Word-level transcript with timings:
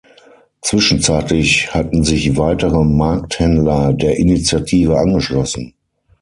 Zwischenzeitlich 0.63 1.71
hatten 1.75 2.03
sich 2.03 2.35
weitere 2.35 2.83
Markthändler 2.83 3.93
der 3.93 4.17
Initiative 4.17 4.97
angeschlossen. 4.97 5.75